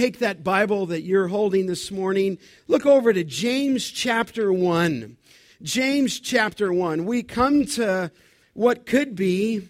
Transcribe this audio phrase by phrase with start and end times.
[0.00, 5.18] take that Bible that you're holding this morning, look over to James chapter 1.
[5.62, 7.04] James chapter 1.
[7.04, 8.10] We come to
[8.54, 9.68] what could be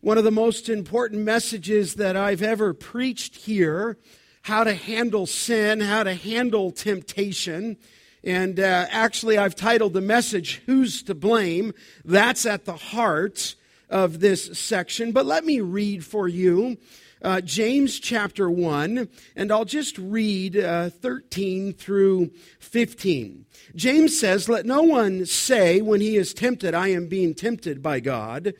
[0.00, 3.98] one of the most important messages that I've ever preached here
[4.42, 7.76] how to handle sin, how to handle temptation.
[8.22, 11.74] And uh, actually, I've titled the message, Who's to Blame?
[12.04, 13.56] That's at the heart
[13.90, 15.10] of this section.
[15.10, 16.78] But let me read for you
[17.22, 23.46] uh, James chapter 1, and I'll just read uh, 13 through 15.
[23.74, 28.00] James says, Let no one say when he is tempted, I am being tempted by
[28.00, 28.54] God.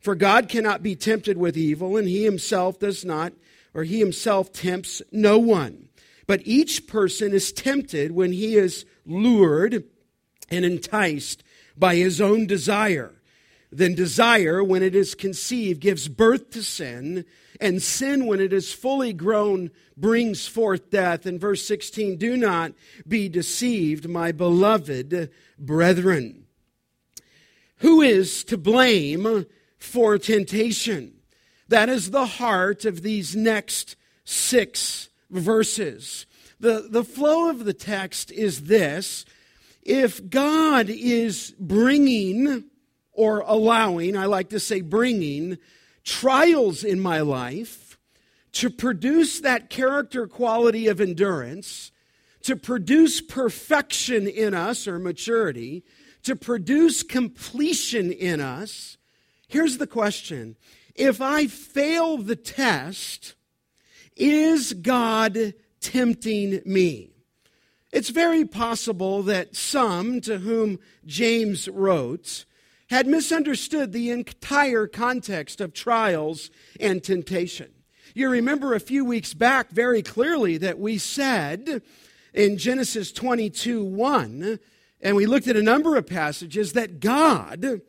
[0.00, 3.32] For God cannot be tempted with evil, and he himself does not,
[3.74, 5.88] or he himself tempts no one.
[6.26, 9.84] But each person is tempted when he is lured
[10.50, 11.42] and enticed
[11.76, 13.14] by his own desire.
[13.70, 17.24] Then desire, when it is conceived, gives birth to sin,
[17.60, 21.26] and sin, when it is fully grown, brings forth death.
[21.26, 22.72] In verse 16, do not
[23.06, 26.46] be deceived, my beloved brethren.
[27.78, 29.46] Who is to blame
[29.78, 31.14] for temptation.
[31.68, 36.26] That is the heart of these next six verses.
[36.60, 39.24] The, the flow of the text is this
[39.82, 42.64] if God is bringing
[43.18, 45.58] or allowing, I like to say bringing,
[46.04, 47.98] trials in my life
[48.52, 51.92] to produce that character quality of endurance,
[52.42, 55.84] to produce perfection in us or maturity,
[56.22, 58.98] to produce completion in us,
[59.48, 60.56] Here's the question
[60.94, 63.34] If I fail the test,
[64.14, 67.10] is God tempting me?
[67.90, 72.44] It's very possible that some to whom James wrote
[72.88, 76.50] had misunderstood the entire context of trials
[76.80, 77.70] and temptation.
[78.14, 81.82] You remember a few weeks back very clearly that we said
[82.32, 84.58] in Genesis 22 1,
[85.00, 87.82] and we looked at a number of passages that God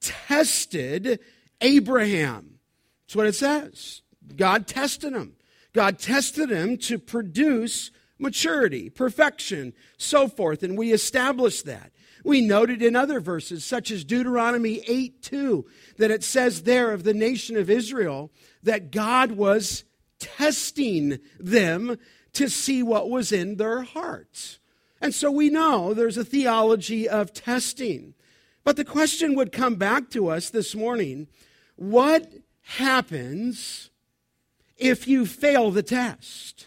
[0.00, 1.20] tested
[1.60, 2.58] Abraham.
[3.06, 4.02] That's what it says.
[4.34, 5.36] God tested him.
[5.72, 10.62] God tested him to produce maturity, perfection, so forth.
[10.62, 11.92] And we established that.
[12.26, 15.64] We noted in other verses, such as Deuteronomy 8 2,
[15.98, 18.32] that it says there of the nation of Israel
[18.64, 19.84] that God was
[20.18, 21.96] testing them
[22.32, 24.58] to see what was in their hearts.
[25.00, 28.14] And so we know there's a theology of testing.
[28.64, 31.28] But the question would come back to us this morning
[31.76, 32.32] what
[32.62, 33.90] happens
[34.76, 36.66] if you fail the test?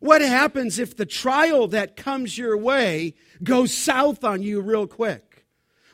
[0.00, 5.46] What happens if the trial that comes your way goes south on you real quick?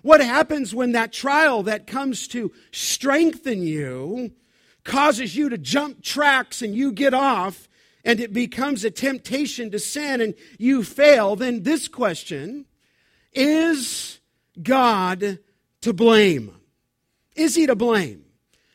[0.02, 4.32] What happens when that trial that comes to strengthen you
[4.84, 7.68] causes you to jump tracks and you get off
[8.04, 11.34] and it becomes a temptation to sin and you fail?
[11.34, 12.66] Then this question
[13.32, 14.20] is
[14.62, 15.40] God
[15.80, 16.54] to blame?
[17.34, 18.24] Is he to blame?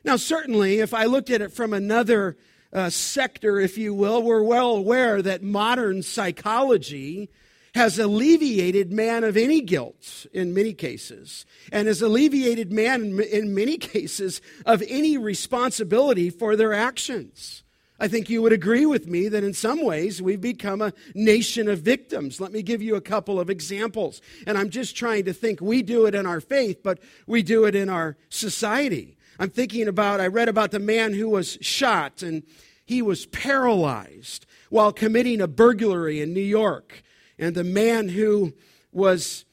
[0.04, 2.38] Now, certainly, if I looked at it from another
[2.74, 7.30] uh, sector, if you will, we're well aware that modern psychology
[7.74, 13.78] has alleviated man of any guilt in many cases, and has alleviated man in many
[13.78, 17.64] cases of any responsibility for their actions.
[18.02, 21.70] I think you would agree with me that in some ways we've become a nation
[21.70, 22.42] of victims.
[22.42, 24.22] Let me give you a couple of examples.
[24.48, 27.66] And I'm just trying to think we do it in our faith, but we do
[27.66, 29.18] it in our society.
[29.38, 32.42] I'm thinking about, I read about the man who was shot and
[32.84, 37.04] he was paralyzed while committing a burglary in New York.
[37.42, 38.54] And the man who
[38.94, 39.44] was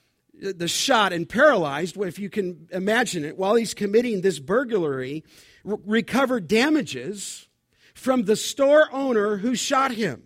[0.41, 5.25] the shot and paralyzed, if you can imagine it, while he's committing this burglary,
[5.65, 7.49] recovered damages
[7.95, 10.23] from the store owner who shot him.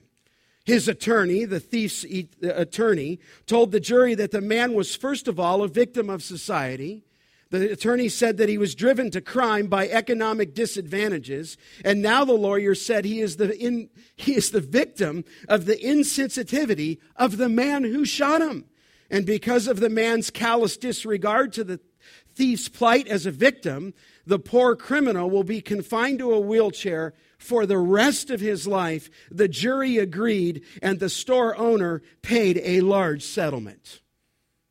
[0.64, 2.04] His attorney, the thief's
[2.42, 7.04] attorney, told the jury that the man was, first of all, a victim of society.
[7.52, 11.58] The attorney said that he was driven to crime by economic disadvantages.
[11.84, 15.76] And now the lawyer said he is the, in, he is the victim of the
[15.76, 18.64] insensitivity of the man who shot him.
[19.10, 21.78] And because of the man's callous disregard to the
[22.34, 23.92] thief's plight as a victim,
[24.24, 29.10] the poor criminal will be confined to a wheelchair for the rest of his life.
[29.30, 34.00] The jury agreed, and the store owner paid a large settlement.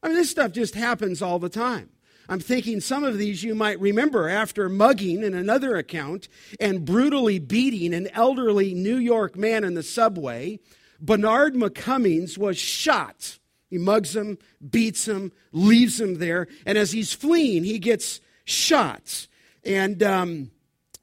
[0.02, 1.92] I mean, this stuff just happens all the time.
[2.32, 6.30] I'm thinking some of these you might remember after mugging in another account
[6.62, 10.62] and brutally beating an elderly New York man in the subway.
[11.02, 13.38] Bernard McCummings was shot.
[13.70, 14.38] He mugs him,
[14.70, 19.28] beats him, leaves him there, and as he's fleeing, he gets shot.
[19.66, 20.52] And um,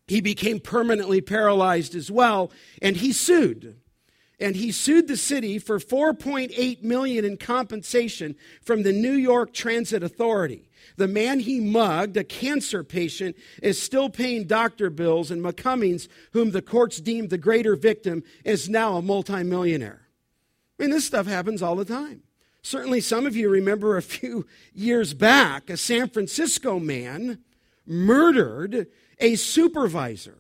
[0.07, 3.77] he became permanently paralyzed as well, and he sued.
[4.41, 10.03] and he sued the city for 4.8 million in compensation from the New York Transit
[10.03, 10.68] Authority.
[10.99, 16.51] The man he mugged, a cancer patient, is still paying doctor bills, and McCummings, whom
[16.51, 20.09] the courts deemed the greater victim, is now a multimillionaire.
[20.79, 22.23] I mean, this stuff happens all the time.
[22.63, 27.39] Certainly, some of you remember a few years back, a San Francisco man
[27.87, 30.39] murdered a supervisor,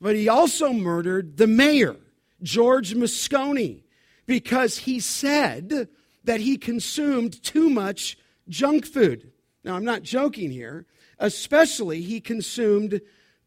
[0.00, 1.96] but he also murdered the mayor.
[2.42, 3.82] George Moscone
[4.26, 5.88] because he said
[6.24, 8.16] that he consumed too much
[8.48, 9.32] junk food.
[9.64, 10.86] Now, I'm not joking here.
[11.18, 13.00] Especially, he consumed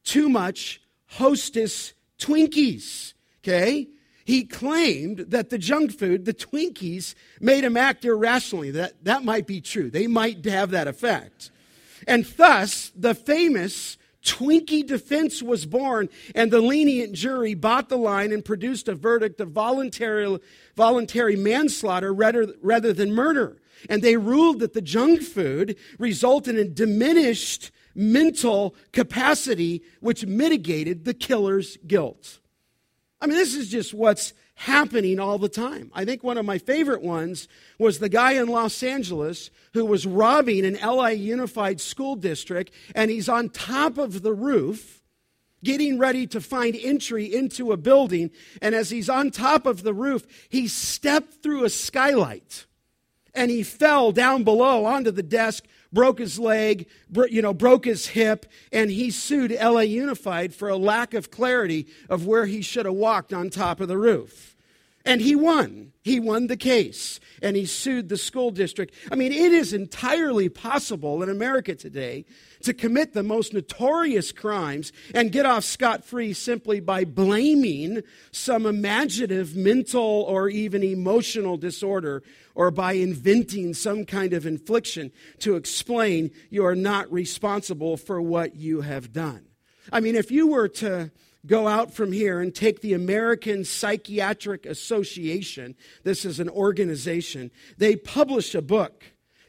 [0.04, 3.14] too much Hostess Twinkies.
[3.44, 3.88] Okay?
[4.26, 8.72] He claimed that the junk food, the Twinkies, made him act irrationally.
[8.72, 9.90] That, that might be true.
[9.90, 11.50] They might have that effect.
[12.08, 18.34] And thus, the famous Twinkie defense was born, and the lenient jury bought the line
[18.34, 20.40] and produced a verdict of voluntary,
[20.76, 23.62] voluntary manslaughter rather, rather than murder.
[23.90, 31.14] And they ruled that the junk food resulted in diminished mental capacity, which mitigated the
[31.14, 32.40] killer's guilt.
[33.20, 35.92] I mean, this is just what's happening all the time.
[35.94, 37.48] I think one of my favorite ones
[37.80, 43.12] was the guy in Los Angeles who was robbing an LA Unified School District, and
[43.12, 45.04] he's on top of the roof
[45.64, 48.32] getting ready to find entry into a building.
[48.62, 52.66] And as he's on top of the roof, he stepped through a skylight
[53.38, 56.88] and he fell down below onto the desk broke his leg,
[57.30, 61.88] you know, broke his hip, and he sued LA Unified for a lack of clarity
[62.10, 64.56] of where he should have walked on top of the roof.
[65.06, 65.94] And he won.
[66.04, 68.94] He won the case and he sued the school district.
[69.10, 72.26] I mean, it is entirely possible in America today
[72.64, 78.66] to commit the most notorious crimes and get off scot free simply by blaming some
[78.66, 82.22] imaginative mental or even emotional disorder
[82.58, 88.56] or by inventing some kind of infliction to explain you are not responsible for what
[88.56, 89.46] you have done.
[89.94, 91.12] I mean, if you were to
[91.46, 97.96] go out from here and take the American Psychiatric Association, this is an organization, they
[97.96, 99.04] publish a book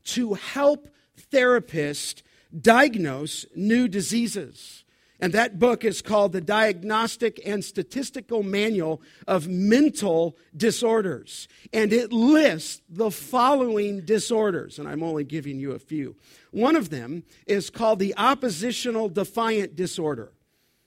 [0.04, 0.90] to help
[1.32, 2.20] therapists
[2.60, 4.84] diagnose new diseases.
[5.20, 11.48] And that book is called The Diagnostic and Statistical Manual of Mental Disorders.
[11.72, 16.14] And it lists the following disorders, and I'm only giving you a few.
[16.52, 20.32] One of them is called the Oppositional Defiant Disorder.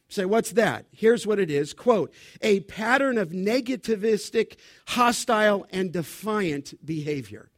[0.08, 0.86] Say, what's that?
[0.92, 4.58] Here's what it is quote, a pattern of negativistic,
[4.88, 7.50] hostile, and defiant behavior.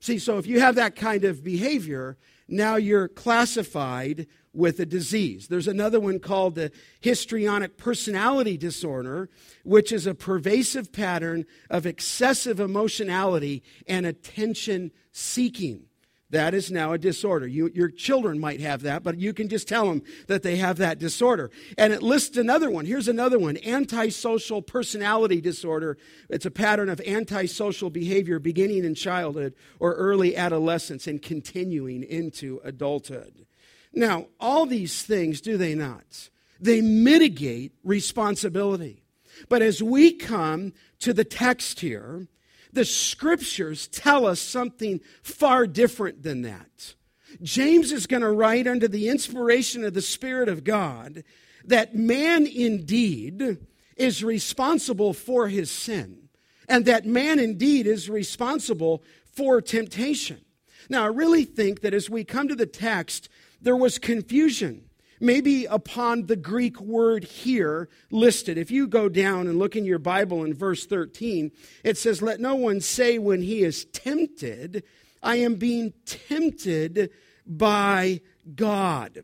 [0.00, 2.16] See, so if you have that kind of behavior,
[2.48, 5.48] now you're classified with a disease.
[5.48, 9.30] There's another one called the histrionic personality disorder,
[9.64, 15.84] which is a pervasive pattern of excessive emotionality and attention seeking.
[16.32, 17.46] That is now a disorder.
[17.46, 20.78] You, your children might have that, but you can just tell them that they have
[20.78, 21.50] that disorder.
[21.76, 22.86] And it lists another one.
[22.86, 25.98] Here's another one antisocial personality disorder.
[26.30, 32.62] It's a pattern of antisocial behavior beginning in childhood or early adolescence and continuing into
[32.64, 33.44] adulthood.
[33.92, 36.30] Now, all these things, do they not?
[36.58, 39.04] They mitigate responsibility.
[39.50, 42.26] But as we come to the text here,
[42.72, 46.94] the scriptures tell us something far different than that.
[47.42, 51.24] James is going to write under the inspiration of the Spirit of God
[51.64, 53.58] that man indeed
[53.96, 56.28] is responsible for his sin,
[56.68, 60.40] and that man indeed is responsible for temptation.
[60.88, 63.28] Now, I really think that as we come to the text,
[63.60, 64.88] there was confusion
[65.22, 68.58] maybe upon the Greek word here listed.
[68.58, 71.52] If you go down and look in your Bible in verse 13,
[71.84, 74.82] it says, Let no one say when he is tempted,
[75.22, 77.10] I am being tempted
[77.46, 78.20] by
[78.54, 79.22] God.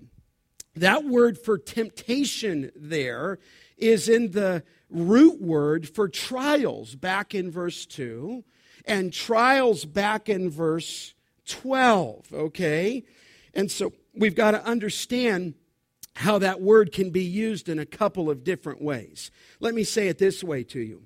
[0.77, 3.41] That word for temptation there
[3.77, 8.45] is in the root word for trials back in verse 2
[8.85, 11.15] and trials back in verse
[11.47, 13.05] 12, okay?
[13.53, 15.55] And so we've got to understand
[16.19, 19.31] how that word can be used in a couple of different ways.
[19.61, 21.05] Let me say it this way to you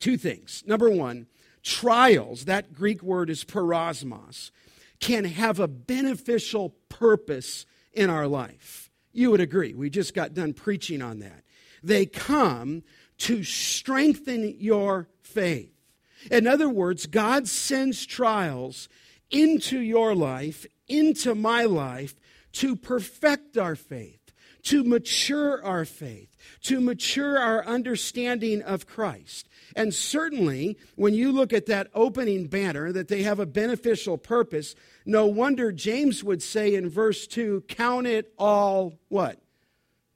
[0.00, 0.64] two things.
[0.66, 1.28] Number one,
[1.62, 4.50] trials, that Greek word is peirasmos,
[4.98, 8.90] can have a beneficial purpose in our life.
[9.12, 9.72] You would agree.
[9.72, 11.44] We just got done preaching on that.
[11.84, 12.82] They come
[13.18, 15.72] to strengthen your faith.
[16.28, 18.88] In other words, God sends trials
[19.30, 22.16] into your life, into my life,
[22.54, 24.23] to perfect our faith
[24.64, 29.48] to mature our faith, to mature our understanding of Christ.
[29.76, 34.74] And certainly, when you look at that opening banner, that they have a beneficial purpose,
[35.04, 39.40] no wonder James would say in verse 2 count it all what?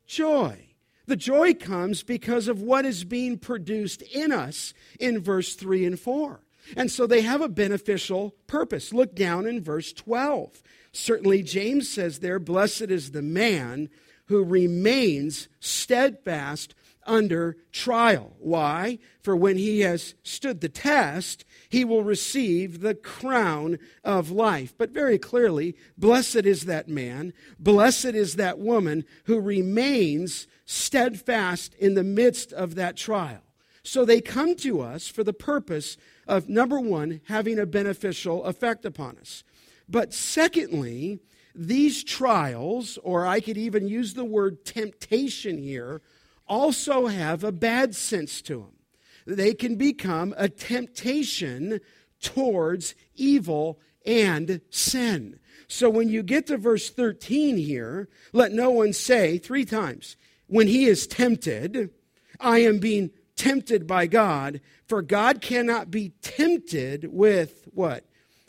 [0.06, 0.64] Joy.
[1.06, 5.98] The joy comes because of what is being produced in us in verse 3 and
[6.00, 6.40] 4.
[6.76, 8.92] And so they have a beneficial purpose.
[8.92, 10.62] Look down in verse 12.
[10.92, 13.88] Certainly, James says there, Blessed is the man
[14.28, 18.36] who remains steadfast under trial.
[18.38, 18.98] Why?
[19.22, 24.74] For when he has stood the test, he will receive the crown of life.
[24.76, 31.94] But very clearly, blessed is that man, blessed is that woman who remains steadfast in
[31.94, 33.42] the midst of that trial.
[33.82, 38.84] So they come to us for the purpose of, number one, having a beneficial effect
[38.84, 39.44] upon us.
[39.88, 41.20] But secondly,
[41.60, 46.00] these trials, or I could even use the word temptation here,
[46.46, 49.36] also have a bad sense to them.
[49.36, 51.80] They can become a temptation
[52.22, 55.40] towards evil and sin.
[55.66, 60.68] So when you get to verse 13 here, let no one say three times, when
[60.68, 61.90] he is tempted,
[62.38, 68.04] I am being tempted by God, for God cannot be tempted with what?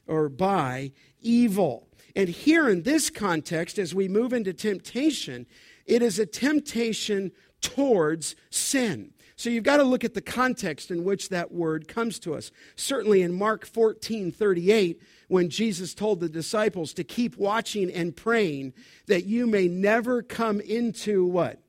[0.08, 1.88] Or by evil.
[2.20, 5.46] And here in this context, as we move into temptation,
[5.86, 9.14] it is a temptation towards sin.
[9.38, 12.52] So you've got to look at the context in which that word comes to us.
[12.76, 18.74] Certainly in Mark 14 38, when Jesus told the disciples to keep watching and praying
[19.08, 21.62] that you may never come into what?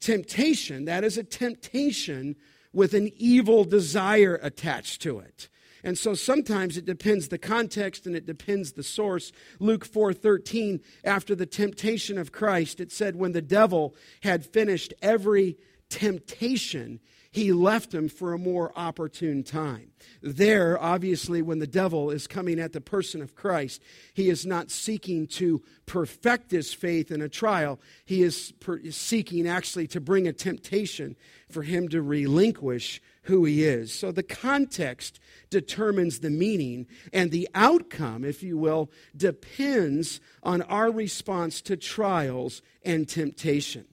[0.00, 0.84] Temptation.
[0.84, 2.36] That is a temptation
[2.74, 5.48] with an evil desire attached to it.
[5.84, 9.32] And so sometimes it depends the context and it depends the source.
[9.58, 15.56] Luke 4:13 after the temptation of Christ it said when the devil had finished every
[15.88, 17.00] temptation
[17.36, 19.90] he left him for a more opportune time.
[20.22, 23.82] There, obviously, when the devil is coming at the person of Christ,
[24.14, 27.78] he is not seeking to perfect his faith in a trial.
[28.06, 28.54] He is
[28.88, 31.14] seeking actually to bring a temptation
[31.50, 33.92] for him to relinquish who he is.
[33.92, 40.90] So the context determines the meaning, and the outcome, if you will, depends on our
[40.90, 43.86] response to trials and temptation.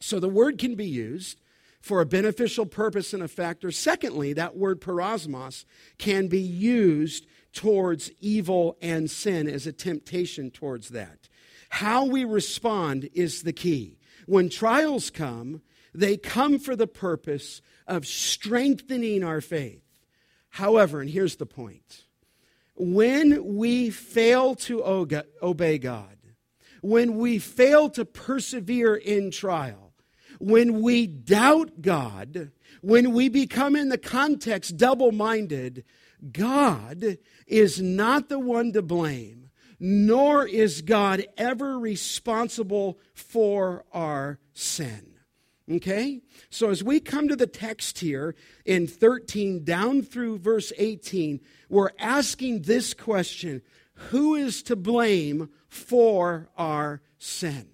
[0.00, 1.40] So the word can be used
[1.80, 5.64] for a beneficial purpose and effect, or secondly, that word peirasmos
[5.96, 11.28] can be used towards evil and sin as a temptation towards that.
[11.70, 13.98] How we respond is the key.
[14.26, 15.62] When trials come,
[15.94, 19.82] they come for the purpose of strengthening our faith.
[20.50, 22.04] However, and here's the point
[22.74, 24.84] when we fail to
[25.42, 26.16] obey God,
[26.80, 29.92] when we fail to persevere in trial,
[30.38, 35.84] when we doubt God, when we become in the context double minded,
[36.32, 39.50] God is not the one to blame,
[39.80, 45.07] nor is God ever responsible for our sin.
[45.70, 46.20] Okay?
[46.50, 48.34] So as we come to the text here
[48.64, 53.62] in 13 down through verse 18, we're asking this question
[53.94, 57.68] Who is to blame for our sin?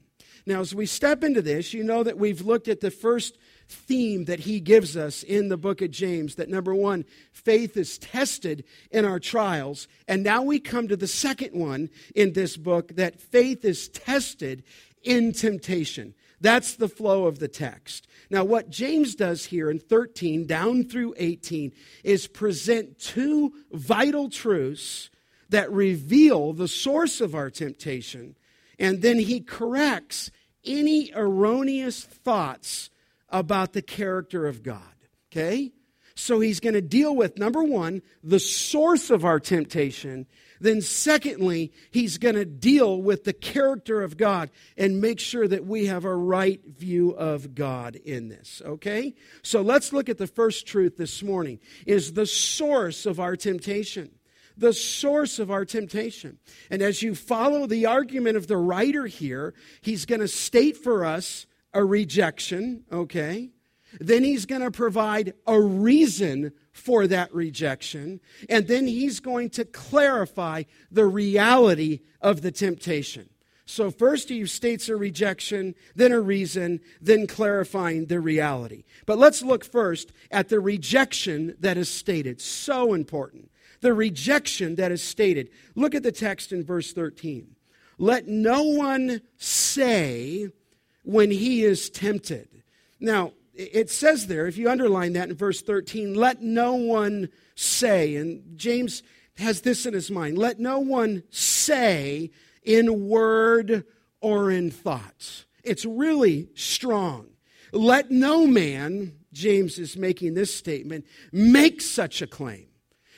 [0.46, 4.26] Now, as we step into this, you know that we've looked at the first theme
[4.26, 8.64] that he gives us in the book of James that number one, faith is tested
[8.90, 9.88] in our trials.
[10.06, 14.64] And now we come to the second one in this book that faith is tested
[15.02, 16.14] in temptation.
[16.40, 18.06] That's the flow of the text.
[18.30, 21.72] Now, what James does here in 13 down through 18
[22.02, 25.10] is present two vital truths
[25.50, 28.36] that reveal the source of our temptation,
[28.78, 30.30] and then he corrects
[30.64, 32.90] any erroneous thoughts
[33.28, 34.82] about the character of God.
[35.30, 35.72] Okay?
[36.14, 40.26] So he's going to deal with, number one, the source of our temptation,
[40.64, 45.66] then, secondly, he's going to deal with the character of God and make sure that
[45.66, 48.62] we have a right view of God in this.
[48.64, 49.14] Okay?
[49.42, 54.10] So let's look at the first truth this morning is the source of our temptation.
[54.56, 56.38] The source of our temptation.
[56.70, 61.04] And as you follow the argument of the writer here, he's going to state for
[61.04, 63.50] us a rejection, okay?
[64.00, 68.20] Then he's going to provide a reason for that rejection.
[68.48, 73.28] And then he's going to clarify the reality of the temptation.
[73.66, 78.84] So, first he states a rejection, then a reason, then clarifying the reality.
[79.06, 82.42] But let's look first at the rejection that is stated.
[82.42, 83.50] So important.
[83.80, 85.48] The rejection that is stated.
[85.74, 87.56] Look at the text in verse 13.
[87.96, 90.50] Let no one say
[91.02, 92.48] when he is tempted.
[93.00, 98.16] Now, it says there, if you underline that in verse 13, let no one say,
[98.16, 99.02] and James
[99.38, 102.30] has this in his mind let no one say
[102.62, 103.84] in word
[104.20, 105.44] or in thought.
[105.62, 107.26] It's really strong.
[107.72, 112.66] Let no man, James is making this statement, make such a claim.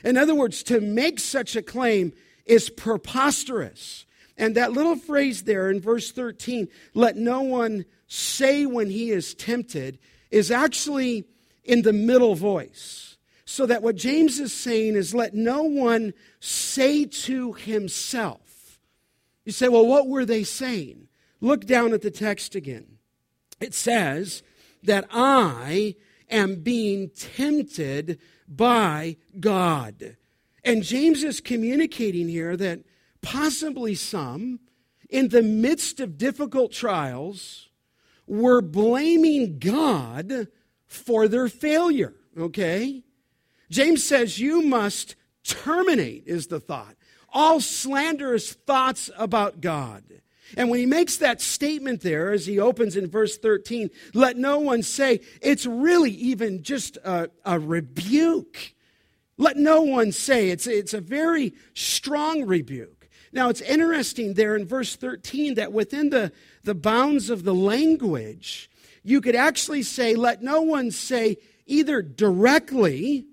[0.05, 2.13] In other words, to make such a claim
[2.47, 4.07] is preposterous.
[4.39, 9.35] And that little phrase there in verse 13, let no one say when he is
[9.35, 9.99] tempted,
[10.31, 11.25] is actually
[11.65, 13.17] in the middle voice.
[13.45, 18.81] So that what James is saying is let no one say to himself.
[19.45, 21.07] You say, well, what were they saying?
[21.41, 22.99] Look down at the text again.
[23.61, 24.43] It says
[24.83, 25.95] that I
[26.29, 28.19] am being tempted
[28.49, 30.17] by God.
[30.65, 32.81] And James is communicating here that
[33.23, 34.59] possibly some,
[35.09, 37.69] in the midst of difficult trials,
[38.27, 40.49] were blaming God
[40.87, 42.15] for their failure.
[42.39, 43.03] Okay?
[43.71, 46.97] James says you must terminate, is the thought,
[47.33, 50.05] all slanderous thoughts about God.
[50.57, 54.61] And when he makes that statement there, as he opens in verse 13, let no
[54.61, 58.75] one say, it's really even just a, a rebuke.
[59.39, 63.09] Let no one say, it's, it's a very strong rebuke.
[63.33, 66.33] Now, it's interesting there in verse 13 that within the,
[66.67, 68.69] the bounds of the language,
[69.03, 73.25] you could actually say, let no one say either directly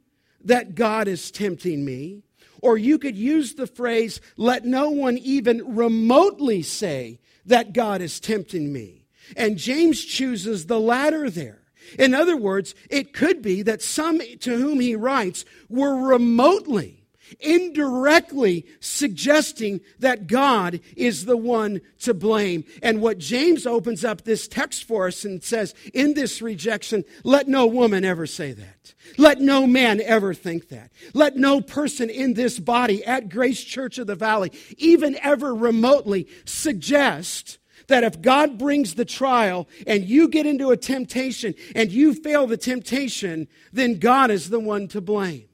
[0.46, 2.22] that God is tempting me,
[2.62, 8.20] or you could use the phrase, let no one even remotely say that God is
[8.20, 9.06] tempting me.
[9.36, 11.64] And James chooses the latter there.
[12.00, 17.03] In other words, it could be that some to whom he writes were remotely
[17.40, 22.64] indirectly suggesting that God is the one to blame.
[22.82, 27.48] And what James opens up this text for us and says, in this rejection, let
[27.48, 28.94] no woman ever say that.
[29.18, 30.92] Let no man ever think that.
[31.14, 36.28] Let no person in this body at Grace Church of the Valley even ever remotely
[36.46, 42.14] suggest that if God brings the trial and you get into a temptation and you
[42.14, 45.46] fail the temptation, then God is the one to blame.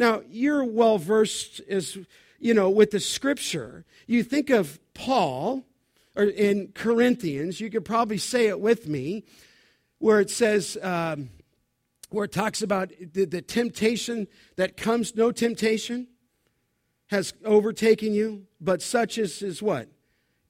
[0.00, 1.98] Now, you're well versed as
[2.38, 3.84] you know with the scripture.
[4.06, 5.66] You think of Paul
[6.16, 9.24] or in Corinthians, you could probably say it with me,
[9.98, 11.28] where it says, um,
[12.08, 16.08] where it talks about the, the temptation that comes, no temptation
[17.08, 19.86] has overtaken you, but such is, is what?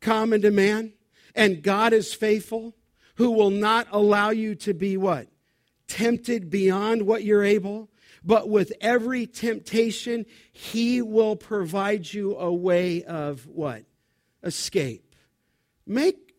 [0.00, 0.92] Common to man.
[1.34, 2.76] And God is faithful,
[3.16, 5.26] who will not allow you to be what?
[5.88, 7.89] Tempted beyond what you're able,
[8.24, 13.85] but with every temptation, He will provide you a way of what?
[14.42, 15.14] Escape.
[15.87, 16.35] Make,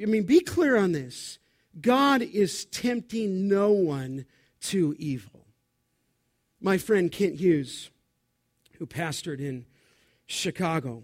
[0.00, 1.38] I mean, be clear on this.
[1.80, 4.26] God is tempting no one
[4.62, 5.46] to evil.
[6.60, 7.90] My friend Kent Hughes,
[8.78, 9.66] who pastored in
[10.26, 11.02] Chicago,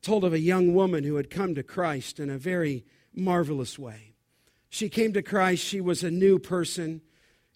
[0.00, 4.14] told of a young woman who had come to Christ in a very marvelous way.
[4.68, 7.00] She came to Christ, she was a new person.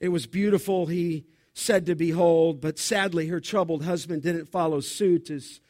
[0.01, 0.87] It was beautiful.
[0.87, 1.27] He
[1.61, 5.61] said to behold, but sadly her troubled husband didn't follow suit as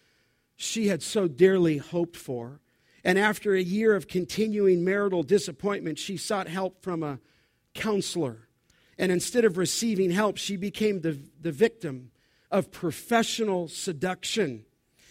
[0.56, 2.60] she had so dearly hoped for.
[3.02, 7.18] And after a year of continuing marital disappointment, she sought help from a
[7.74, 8.48] counselor.
[8.98, 12.12] And instead of receiving help, she became the, the victim
[12.50, 14.64] of professional seduction.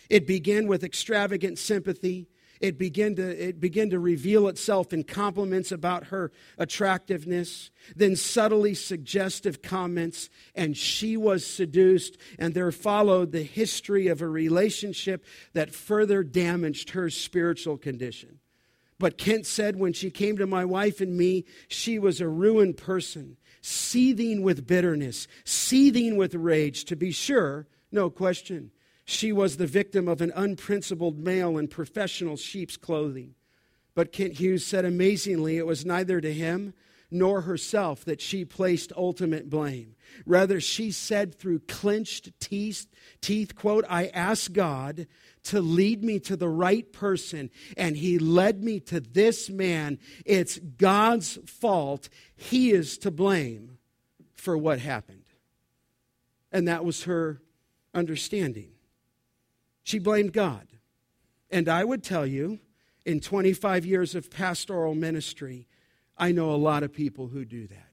[0.10, 2.29] It began with extravagant sympathy
[2.60, 8.74] it began to, it began to reveal itself in compliments about her attractiveness, then subtly
[8.74, 15.74] suggestive comments, and she was seduced, and there followed the history of a relationship that
[15.74, 18.40] further damaged her spiritual condition.
[19.00, 22.76] But Kent said when she came to my wife and me, she was a ruined
[22.76, 28.72] person, seething with bitterness, seething with rage, to be sure, no question.
[29.10, 33.34] She was the victim of an unprincipled male in professional sheep's clothing.
[33.96, 36.76] But Kent Hughes said amazingly, it was neither to him
[37.10, 39.96] nor herself that she placed ultimate blame.
[40.28, 42.86] Rather, she said through clenched teeth,
[43.20, 45.08] teeth, quote, I asked God
[45.46, 49.98] to lead me to the right person, and he led me to this man.
[50.24, 52.10] It's God's fault.
[52.36, 53.80] He is to blame
[54.36, 55.26] for what happened.
[56.52, 57.42] And that was her
[57.96, 58.74] understanding.
[59.90, 60.68] She blamed God.
[61.50, 62.60] And I would tell you,
[63.08, 65.68] in 25 years of pastoral ministry,
[66.16, 67.90] I know a lot of people who do that.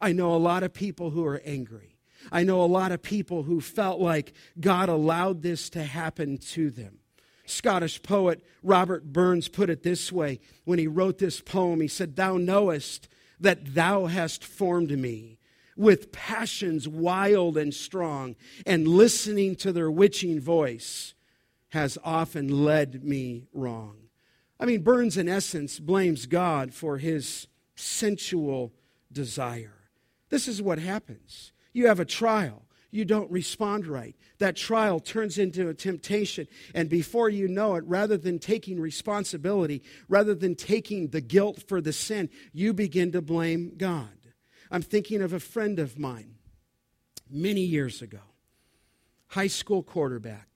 [0.00, 1.98] I know a lot of people who are angry.
[2.30, 6.70] I know a lot of people who felt like God allowed this to happen to
[6.70, 7.00] them.
[7.44, 11.80] Scottish poet Robert Burns put it this way when he wrote this poem.
[11.80, 13.08] He said, Thou knowest
[13.40, 15.40] that thou hast formed me
[15.76, 21.14] with passions wild and strong, and listening to their witching voice
[21.76, 23.96] has often led me wrong.
[24.58, 28.72] I mean, Burns, in essence, blames God for his sensual
[29.12, 29.74] desire.
[30.30, 31.52] This is what happens.
[31.74, 34.16] You have a trial, you don't respond right.
[34.38, 39.82] That trial turns into a temptation, and before you know it, rather than taking responsibility,
[40.08, 44.08] rather than taking the guilt for the sin, you begin to blame God.
[44.70, 46.36] I'm thinking of a friend of mine
[47.30, 48.22] many years ago,
[49.26, 50.55] high school quarterback.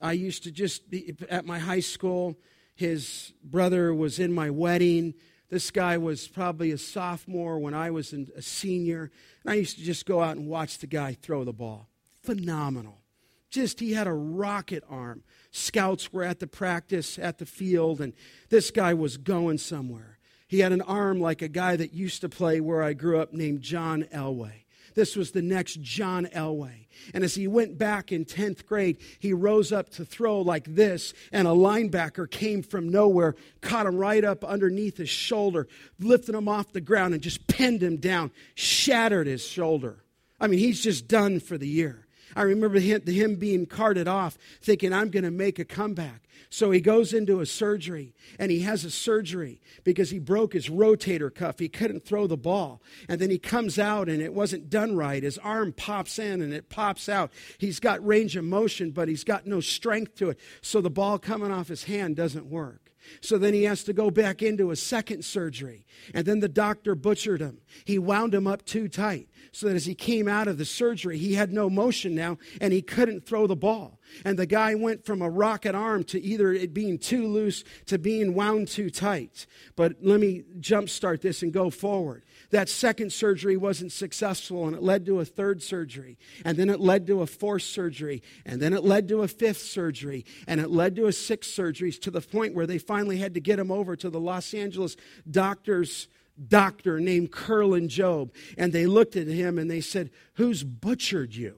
[0.00, 2.36] I used to just be at my high school.
[2.74, 5.14] His brother was in my wedding.
[5.48, 9.10] This guy was probably a sophomore when I was a senior.
[9.42, 11.88] And I used to just go out and watch the guy throw the ball.
[12.22, 13.00] Phenomenal.
[13.48, 15.22] Just, he had a rocket arm.
[15.52, 18.12] Scouts were at the practice, at the field, and
[18.50, 20.18] this guy was going somewhere.
[20.48, 23.32] He had an arm like a guy that used to play where I grew up
[23.32, 24.65] named John Elway.
[24.96, 26.86] This was the next John Elway.
[27.12, 31.12] And as he went back in 10th grade, he rose up to throw like this,
[31.30, 35.68] and a linebacker came from nowhere, caught him right up underneath his shoulder,
[36.00, 40.02] lifted him off the ground, and just pinned him down, shattered his shoulder.
[40.40, 42.05] I mean, he's just done for the year.
[42.36, 46.28] I remember him being carted off, thinking, I'm going to make a comeback.
[46.50, 50.68] So he goes into a surgery and he has a surgery because he broke his
[50.68, 51.58] rotator cuff.
[51.58, 52.82] He couldn't throw the ball.
[53.08, 55.22] And then he comes out and it wasn't done right.
[55.22, 57.32] His arm pops in and it pops out.
[57.56, 60.38] He's got range of motion, but he's got no strength to it.
[60.60, 62.85] So the ball coming off his hand doesn't work.
[63.20, 65.86] So then he has to go back into a second surgery.
[66.14, 67.58] And then the doctor butchered him.
[67.84, 71.18] He wound him up too tight so that as he came out of the surgery,
[71.18, 74.00] he had no motion now and he couldn't throw the ball.
[74.24, 77.98] And the guy went from a rocket arm to either it being too loose to
[77.98, 79.46] being wound too tight.
[79.74, 82.22] But let me jumpstart this and go forward.
[82.50, 86.80] That second surgery wasn't successful, and it led to a third surgery, and then it
[86.80, 90.70] led to a fourth surgery, and then it led to a fifth surgery, and it
[90.70, 93.70] led to a sixth surgery to the point where they finally had to get him
[93.70, 94.96] over to the Los Angeles
[95.30, 96.08] doctor's
[96.48, 98.30] doctor named Kerlan Jobe.
[98.58, 101.56] And they looked at him and they said, Who's butchered you?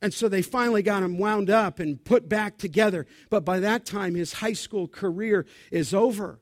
[0.00, 3.06] And so they finally got him wound up and put back together.
[3.30, 6.40] But by that time, his high school career is over.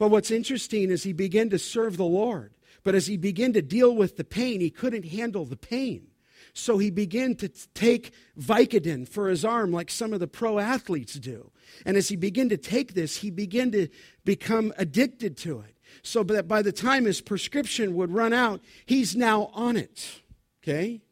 [0.00, 2.54] But what's interesting is he began to serve the Lord.
[2.82, 6.06] But as he began to deal with the pain, he couldn't handle the pain.
[6.54, 11.16] So he began to take Vicodin for his arm, like some of the pro athletes
[11.16, 11.52] do.
[11.84, 13.88] And as he began to take this, he began to
[14.24, 15.76] become addicted to it.
[16.02, 20.22] So that by the time his prescription would run out, he's now on it.
[20.62, 21.02] Okay?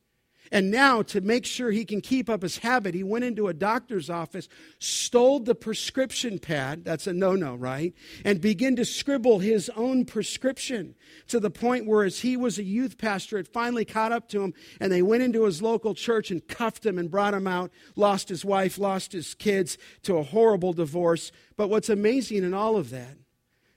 [0.50, 3.54] And now, to make sure he can keep up his habit, he went into a
[3.54, 7.94] doctor's office, stole the prescription pad, that's a no no, right?
[8.24, 10.94] And began to scribble his own prescription
[11.28, 14.42] to the point where, as he was a youth pastor, it finally caught up to
[14.42, 17.70] him, and they went into his local church and cuffed him and brought him out,
[17.96, 21.30] lost his wife, lost his kids to a horrible divorce.
[21.56, 23.16] But what's amazing in all of that,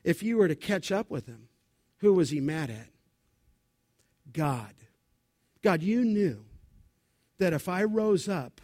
[0.04, 1.48] if you were to catch up with him,
[1.98, 2.88] who was he mad at?
[4.32, 4.74] God.
[5.62, 6.46] God, you knew
[7.42, 8.62] that if I rose up,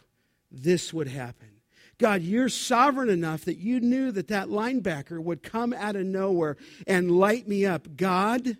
[0.52, 1.50] this would happen.
[1.98, 6.58] God, you're sovereign enough that you knew that that linebacker would come out of nowhere
[6.86, 7.98] and light me up.
[7.98, 8.56] God,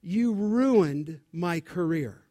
[0.00, 2.22] you ruined my career.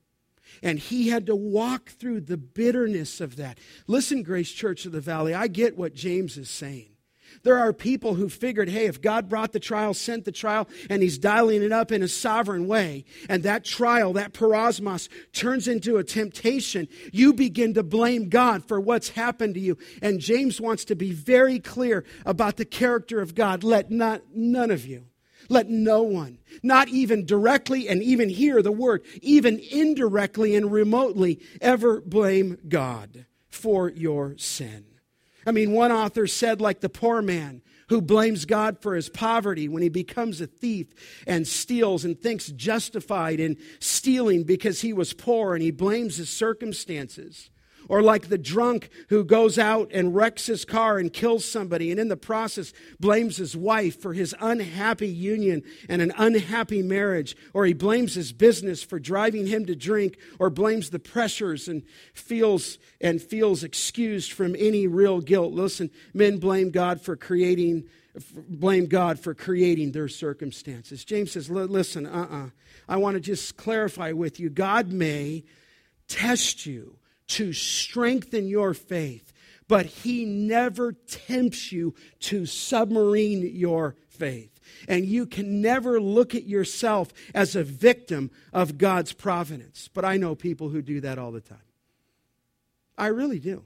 [0.64, 3.60] And he had to walk through the bitterness of that.
[3.86, 6.91] Listen, Grace Church of the Valley, I get what James is saying.
[7.44, 11.02] There are people who figured, hey, if God brought the trial, sent the trial, and
[11.02, 15.98] He's dialing it up in a sovereign way, and that trial, that peirasmos, turns into
[15.98, 19.78] a temptation, you begin to blame God for what's happened to you.
[20.02, 23.64] And James wants to be very clear about the character of God.
[23.64, 25.06] Let not, none of you,
[25.50, 31.40] let no one, not even directly and even hear the word, even indirectly and remotely,
[31.60, 34.86] ever blame God for your sin.
[35.46, 39.68] I mean, one author said, like the poor man who blames God for his poverty
[39.68, 40.88] when he becomes a thief
[41.28, 46.30] and steals and thinks justified in stealing because he was poor and he blames his
[46.30, 47.51] circumstances.
[47.92, 52.00] Or like the drunk who goes out and wrecks his car and kills somebody and
[52.00, 57.36] in the process blames his wife for his unhappy union and an unhappy marriage.
[57.54, 61.84] Or he blames his business for driving him to drink or blames the pressures and
[62.14, 65.52] feels and feels excused from any real guilt.
[65.52, 67.90] Listen, men blame God for creating
[68.48, 71.04] blame God for creating their circumstances.
[71.04, 72.52] James says, listen, uh-uh.
[72.88, 74.50] I want to just clarify with you.
[74.50, 75.44] God may
[76.08, 76.96] test you
[77.32, 79.32] to strengthen your faith,
[79.68, 84.60] but He never tempts you to submarine your faith.
[84.88, 89.90] And you can never look at yourself as a victim of God's providence.
[89.94, 91.60] But I know people who do that all the time.
[92.98, 93.64] I really do.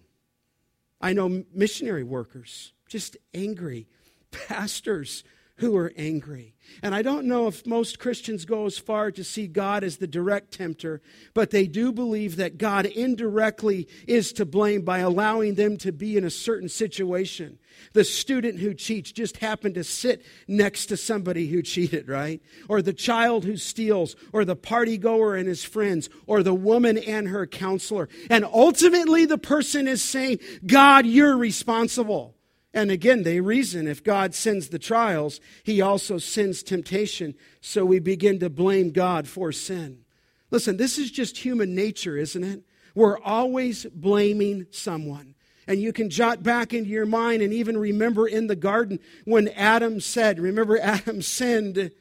[1.01, 3.87] I know missionary workers, just angry,
[4.31, 5.23] pastors
[5.57, 6.53] who are angry.
[6.83, 10.07] And I don't know if most Christians go as far to see God as the
[10.07, 11.01] direct tempter,
[11.33, 16.17] but they do believe that God indirectly is to blame by allowing them to be
[16.17, 17.59] in a certain situation.
[17.93, 22.41] The student who cheats just happened to sit next to somebody who cheated, right?
[22.67, 26.97] Or the child who steals, or the party goer and his friends, or the woman
[26.97, 28.09] and her counselor.
[28.29, 32.34] And ultimately, the person is saying, God, you're responsible.
[32.75, 37.33] And again, they reason if God sends the trials, he also sends temptation.
[37.61, 40.03] So we begin to blame God for sin.
[40.51, 42.63] Listen, this is just human nature, isn't it?
[42.93, 45.35] We're always blaming someone.
[45.67, 49.47] And you can jot back into your mind and even remember in the garden when
[49.49, 51.91] Adam said, remember Adam sinned.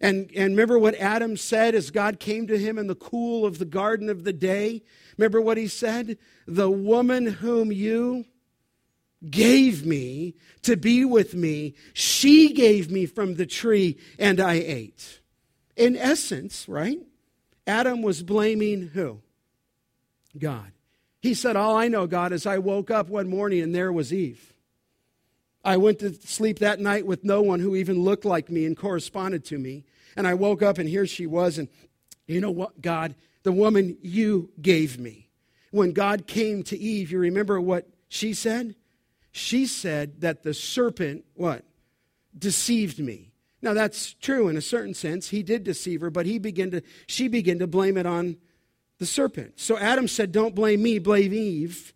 [0.00, 3.58] And, and remember what Adam said as God came to him in the cool of
[3.58, 4.82] the garden of the day?
[5.16, 6.18] Remember what he said?
[6.48, 8.24] The woman whom you
[9.30, 11.74] gave me to be with me.
[11.92, 15.20] She gave me from the tree and I ate.
[15.76, 16.98] In essence, right?
[17.66, 19.20] Adam was blaming who?
[20.38, 20.72] God.
[21.20, 24.12] He said, All I know, God, is I woke up one morning and there was
[24.12, 24.52] Eve.
[25.64, 28.76] I went to sleep that night with no one who even looked like me and
[28.76, 29.84] corresponded to me.
[30.16, 31.58] And I woke up and here she was.
[31.58, 31.68] And
[32.26, 33.16] you know what, God?
[33.42, 35.28] The woman you gave me.
[35.72, 38.76] When God came to Eve, you remember what she said?
[39.36, 41.62] She said that the serpent, what?
[42.38, 43.32] Deceived me.
[43.60, 45.28] Now that's true in a certain sense.
[45.28, 48.38] He did deceive her, but he began to, she began to blame it on
[48.98, 49.60] the serpent.
[49.60, 51.92] So Adam said, Don't blame me, blame Eve.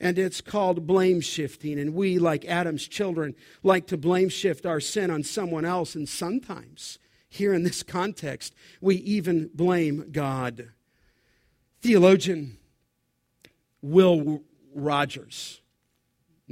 [0.00, 1.78] And it's called blame shifting.
[1.78, 5.94] And we, like Adam's children, like to blame shift our sin on someone else.
[5.94, 8.52] And sometimes, here in this context,
[8.82, 10.72] we even blame God.
[11.80, 12.58] Theologian
[13.80, 14.42] Will
[14.74, 15.61] Rogers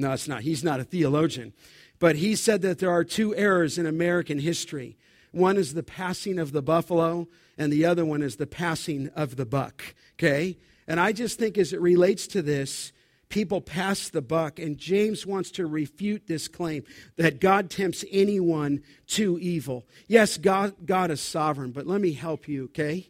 [0.00, 0.42] no, it's not.
[0.42, 1.52] He's not a theologian.
[1.98, 4.96] But he said that there are two errors in American history
[5.32, 9.36] one is the passing of the buffalo, and the other one is the passing of
[9.36, 9.94] the buck.
[10.14, 10.58] Okay?
[10.88, 12.92] And I just think as it relates to this,
[13.28, 16.82] people pass the buck, and James wants to refute this claim
[17.16, 19.86] that God tempts anyone to evil.
[20.08, 23.08] Yes, God, God is sovereign, but let me help you, okay?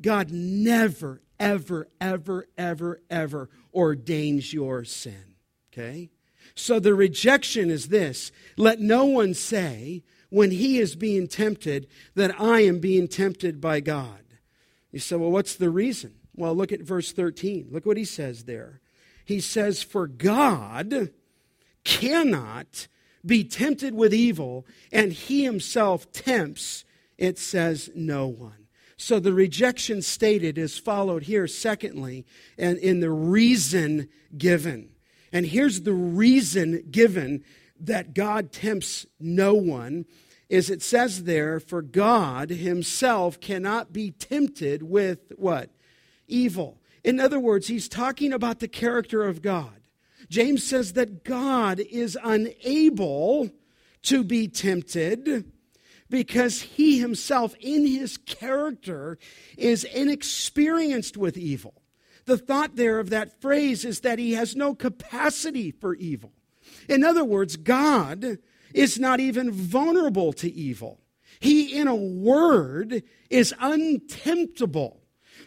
[0.00, 5.34] God never, ever, ever, ever, ever ordains your sin,
[5.70, 6.08] okay?
[6.58, 12.38] So the rejection is this let no one say, when he is being tempted, that
[12.40, 14.24] I am being tempted by God.
[14.90, 16.14] You say, well, what's the reason?
[16.34, 17.68] Well, look at verse 13.
[17.70, 18.80] Look what he says there.
[19.24, 21.10] He says, For God
[21.84, 22.88] cannot
[23.24, 26.84] be tempted with evil, and he himself tempts,
[27.16, 28.66] it says, no one.
[28.96, 34.90] So the rejection stated is followed here, secondly, and in the reason given.
[35.32, 37.44] And here's the reason given
[37.80, 40.06] that God tempts no one
[40.48, 45.70] is it says there for God himself cannot be tempted with what?
[46.26, 46.80] Evil.
[47.04, 49.80] In other words, he's talking about the character of God.
[50.30, 53.50] James says that God is unable
[54.02, 55.50] to be tempted
[56.10, 59.18] because he himself, in his character,
[59.56, 61.77] is inexperienced with evil.
[62.28, 66.34] The thought there of that phrase is that he has no capacity for evil.
[66.86, 68.36] In other words, God
[68.74, 71.00] is not even vulnerable to evil.
[71.40, 74.98] He, in a word, is untemptable.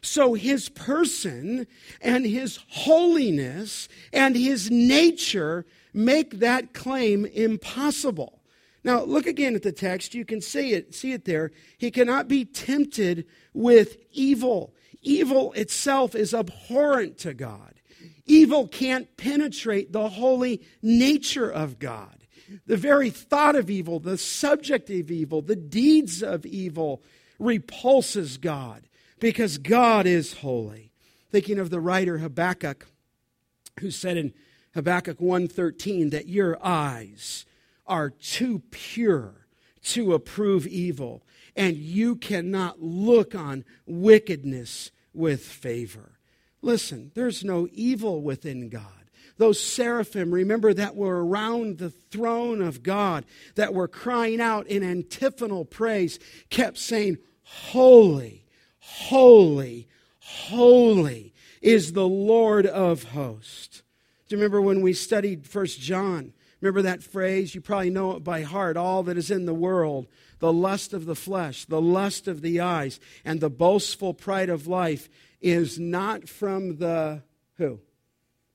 [0.02, 1.68] So his person
[2.02, 8.42] and his holiness and his nature make that claim impossible.
[8.84, 10.16] Now, look again at the text.
[10.16, 11.52] You can see it, see it there.
[11.78, 14.74] He cannot be tempted with evil.
[15.02, 17.82] Evil itself is abhorrent to God.
[18.26, 22.26] Evil can't penetrate the holy nature of God.
[22.66, 27.02] The very thought of evil, the subject of evil, the deeds of evil
[27.40, 28.88] repulses God
[29.20, 30.92] because God is holy.
[31.32, 32.88] Thinking of the writer Habakkuk
[33.80, 34.34] who said in
[34.74, 37.46] Habakkuk 1:13 that your eyes
[37.86, 39.48] are too pure
[39.84, 41.24] to approve evil
[41.56, 46.20] and you cannot look on wickedness with favor.
[46.62, 48.86] Listen, there's no evil within God.
[49.38, 54.84] Those seraphim, remember, that were around the throne of God, that were crying out in
[54.84, 58.46] antiphonal praise, kept saying, Holy,
[58.78, 59.88] holy,
[60.20, 63.82] holy is the Lord of hosts.
[64.28, 66.34] Do you remember when we studied First John?
[66.62, 67.56] Remember that phrase?
[67.56, 68.78] You probably know it by heart.
[68.78, 70.08] All that is in the world,
[70.40, 74.68] the lust of the flesh, the lust of the eyes, and the boastful pride of
[74.68, 75.10] life
[75.42, 77.24] is not from the
[77.58, 77.80] who?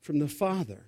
[0.00, 0.86] From the Father.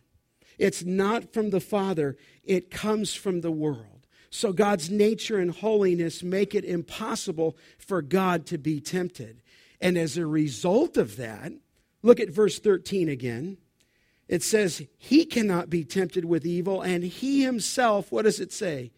[0.59, 4.07] It's not from the Father, it comes from the world.
[4.31, 9.43] So God's nature and holiness make it impossible for God to be tempted.
[9.81, 11.53] And as a result of that,
[12.03, 13.57] look at verse 13 again.
[14.29, 18.93] It says, He cannot be tempted with evil, and He Himself, what does it say?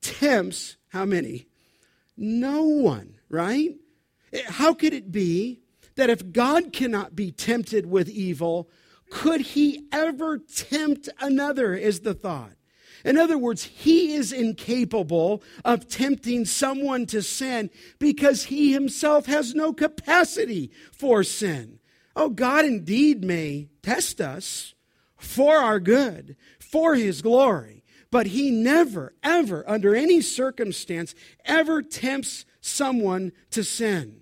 [0.00, 1.46] Tempts how many?
[2.16, 3.76] No one, right?
[4.32, 5.60] Eh, how could it be
[5.96, 8.70] that if God cannot be tempted with evil,
[9.10, 11.74] could He ever tempt another?
[11.74, 12.52] Is the thought.
[13.04, 19.54] In other words, he is incapable of tempting someone to sin because he himself has
[19.54, 21.79] no capacity for sin.
[22.20, 24.74] Oh, God indeed may test us
[25.16, 31.14] for our good, for his glory, but he never, ever, under any circumstance,
[31.46, 34.20] ever tempts someone to sin.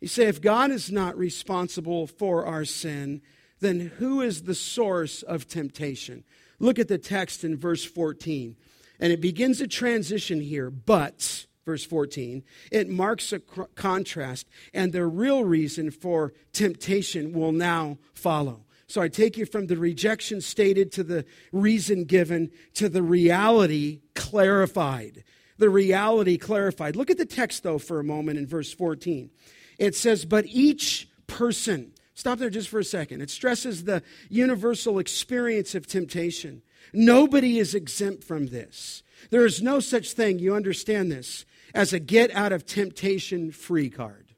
[0.00, 3.20] You say, if God is not responsible for our sin,
[3.60, 6.24] then who is the source of temptation?
[6.58, 8.56] Look at the text in verse 14.
[8.98, 14.92] And it begins a transition here, but, verse 14, it marks a cr- contrast, and
[14.92, 18.64] the real reason for temptation will now follow.
[18.86, 24.00] So I take you from the rejection stated to the reason given to the reality
[24.14, 25.24] clarified.
[25.56, 26.96] The reality clarified.
[26.96, 29.30] Look at the text, though, for a moment in verse 14.
[29.78, 33.20] It says, But each person, Stop there just for a second.
[33.20, 36.62] It stresses the universal experience of temptation.
[36.92, 39.02] Nobody is exempt from this.
[39.30, 43.90] There is no such thing, you understand this, as a get out of temptation free
[43.90, 44.34] card.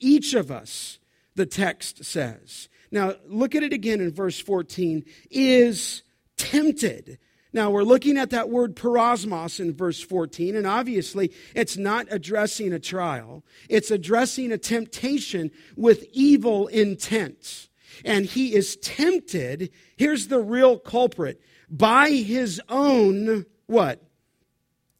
[0.00, 0.98] Each of us,
[1.36, 2.68] the text says.
[2.90, 6.02] Now, look at it again in verse 14, is
[6.36, 7.18] tempted
[7.54, 12.72] now, we're looking at that word peirasmos in verse 14, and obviously it's not addressing
[12.72, 17.68] a trial, it's addressing a temptation with evil intent.
[18.04, 24.02] And he is tempted, here's the real culprit, by his own what?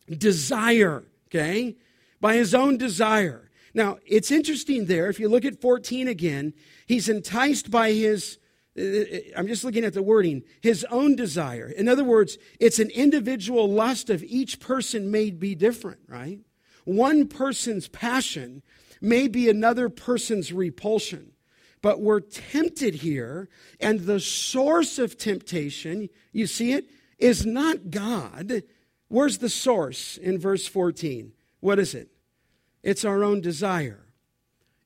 [0.08, 1.02] Desire,
[1.34, 1.76] okay?
[2.20, 3.50] By his own desire.
[3.74, 6.54] Now, it's interesting there, if you look at 14 again,
[6.86, 8.38] he's enticed by his
[8.76, 11.68] uh, uh, I'm just looking at the wording, his own desire.
[11.68, 16.40] In other words, it's an individual lust of each person may be different, right?
[16.84, 18.62] One person's passion
[19.00, 21.32] may be another person's repulsion.
[21.82, 26.86] But we're tempted here, and the source of temptation, you see it,
[27.18, 28.62] is not God.
[29.14, 31.34] Where's the source in verse 14?
[31.60, 32.08] What is it?
[32.82, 34.06] It's our own desire,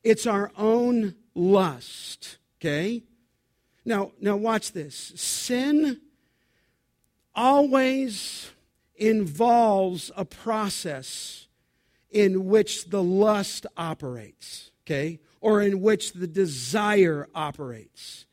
[0.04, 3.04] it's our own lust, okay?
[3.86, 4.94] Now, now watch this.
[5.16, 6.02] Sin
[7.34, 8.50] always
[8.96, 11.48] involves a process
[12.10, 15.20] in which the lust operates, okay?
[15.40, 18.26] Or in which the desire operates.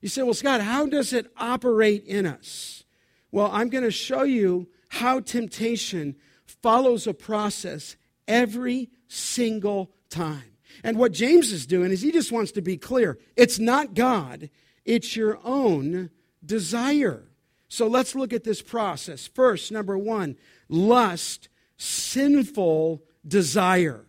[0.00, 2.84] You say, well, Scott, how does it operate in us?
[3.30, 7.96] Well, I'm going to show you how temptation follows a process
[8.28, 10.52] every single time.
[10.84, 13.18] And what James is doing is he just wants to be clear.
[13.34, 14.50] It's not God,
[14.84, 16.10] it's your own
[16.44, 17.24] desire.
[17.68, 19.26] So let's look at this process.
[19.26, 20.36] First, number one,
[20.68, 24.04] lust, sinful desire.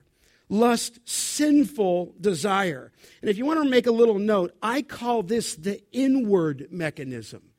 [0.50, 2.92] Lust, sinful desire.
[3.22, 7.53] And if you want to make a little note, I call this the inward mechanism.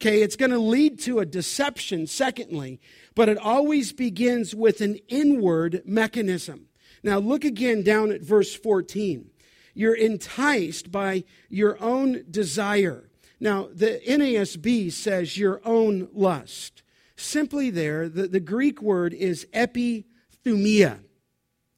[0.00, 2.80] Okay, it's going to lead to a deception, secondly,
[3.16, 6.66] but it always begins with an inward mechanism.
[7.02, 9.28] Now, look again down at verse 14.
[9.74, 13.10] You're enticed by your own desire.
[13.40, 16.84] Now, the NASB says your own lust.
[17.16, 21.00] Simply there, the, the Greek word is epithumia.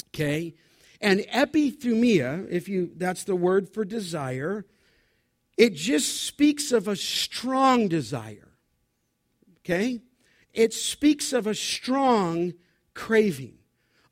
[0.09, 0.54] Okay?
[1.00, 4.66] And epithumia, if you that's the word for desire,
[5.61, 8.49] it just speaks of a strong desire.
[9.59, 10.01] Okay?
[10.55, 12.55] It speaks of a strong
[12.94, 13.58] craving.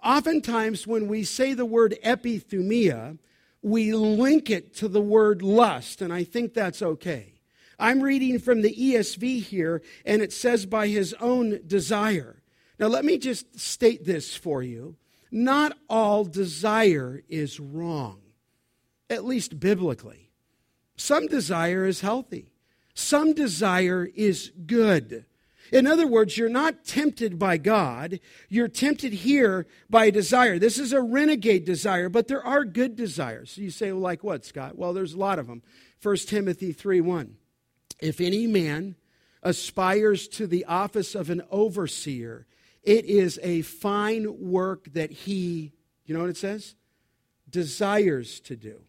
[0.05, 3.16] Oftentimes, when we say the word epithumia,
[3.62, 7.40] we link it to the word lust, and I think that's okay.
[7.78, 12.42] I'm reading from the ESV here, and it says by his own desire.
[12.78, 14.96] Now, let me just state this for you.
[15.30, 18.20] Not all desire is wrong,
[19.09, 20.27] at least biblically.
[20.99, 22.53] Some desire is healthy,
[22.92, 25.24] some desire is good.
[25.70, 28.20] In other words, you're not tempted by God.
[28.49, 30.59] You're tempted here by desire.
[30.59, 33.51] This is a renegade desire, but there are good desires.
[33.51, 34.78] So you say, well, like what, Scott?
[34.78, 35.62] Well, there's a lot of them.
[36.03, 37.36] 1 Timothy 3 1.
[38.01, 38.96] If any man
[39.42, 42.46] aspires to the office of an overseer,
[42.82, 45.72] it is a fine work that he,
[46.07, 46.74] you know what it says?
[47.51, 48.80] Desires to do.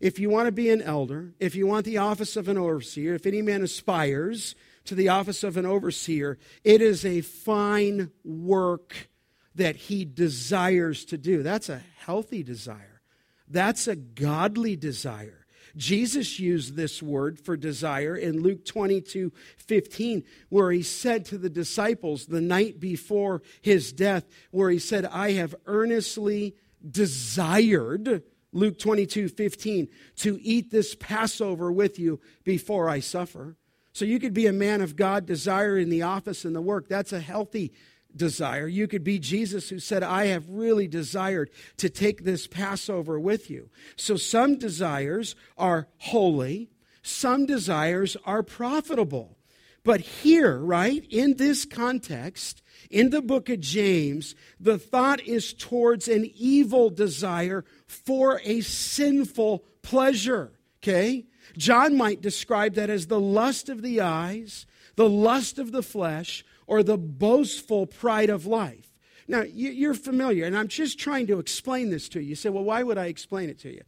[0.00, 3.14] If you want to be an elder, if you want the office of an overseer,
[3.14, 9.08] if any man aspires to the office of an overseer, it is a fine work
[9.56, 11.42] that he desires to do.
[11.42, 13.02] That's a healthy desire.
[13.48, 15.46] That's a godly desire.
[15.76, 21.50] Jesus used this word for desire in Luke 22 15, where he said to the
[21.50, 26.56] disciples the night before his death, where he said, I have earnestly
[26.88, 28.22] desired,
[28.52, 33.56] Luke 22 15, to eat this Passover with you before I suffer.
[33.92, 36.88] So you could be a man of God, desiring in the office and the work.
[36.88, 37.72] That's a healthy
[38.14, 38.66] desire.
[38.66, 43.50] You could be Jesus who said, I have really desired to take this Passover with
[43.50, 43.70] you.
[43.96, 46.70] So some desires are holy,
[47.02, 49.36] some desires are profitable.
[49.84, 56.08] But here, right, in this context, in the book of James, the thought is towards
[56.08, 60.52] an evil desire for a sinful pleasure.
[60.82, 61.26] Okay?
[61.56, 64.66] John might describe that as the lust of the eyes,
[64.96, 68.92] the lust of the flesh, or the boastful pride of life.
[69.26, 72.30] Now, you're familiar, and I'm just trying to explain this to you.
[72.30, 73.82] You say, well, why would I explain it to you?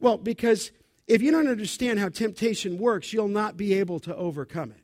[0.00, 0.72] Well, because
[1.06, 4.82] if you don't understand how temptation works, you'll not be able to overcome it.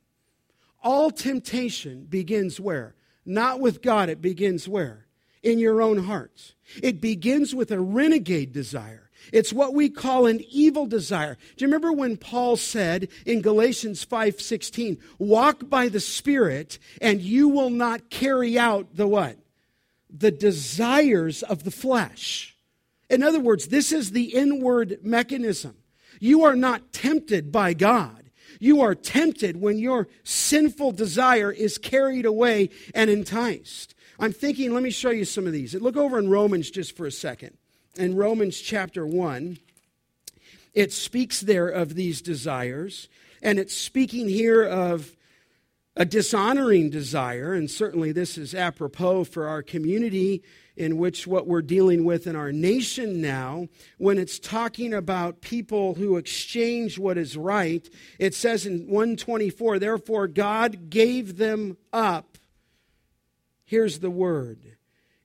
[0.83, 2.95] All temptation begins where?
[3.25, 5.07] Not with God, it begins where?
[5.43, 6.55] In your own hearts.
[6.83, 9.11] It begins with a renegade desire.
[9.33, 11.37] It's what we call an evil desire.
[11.57, 17.49] Do you remember when Paul said in Galatians 5:16, "Walk by the Spirit and you
[17.49, 19.39] will not carry out the what?
[20.09, 22.57] The desires of the flesh."
[23.09, 25.77] In other words, this is the inward mechanism.
[26.19, 28.20] You are not tempted by God.
[28.61, 33.97] You are tempted when your sinful desire is carried away and enticed.
[34.21, 35.75] I'm thinking, let me show you some of these.
[35.75, 37.57] Look over in Romans just for a second
[37.97, 39.59] in Romans chapter 1,
[40.75, 43.09] it speaks there of these desires,
[43.43, 45.17] and it's speaking here of
[45.97, 50.43] a dishonoring desire, and certainly this is apropos for our community
[50.77, 53.69] in which what we're dealing with in our nation now,
[53.99, 60.29] when it's talking about people who exchange what is right, it says in 124, therefore
[60.29, 62.39] God gave them up.
[63.65, 64.77] Here's the word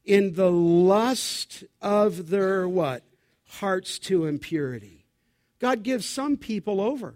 [0.03, 3.03] in the lust of their what?
[3.47, 5.05] Hearts to impurity.
[5.59, 7.15] God gives some people over.